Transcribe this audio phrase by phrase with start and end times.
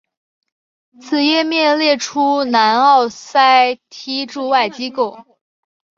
[0.99, 5.37] 此页面列出南奥塞梯驻外机构。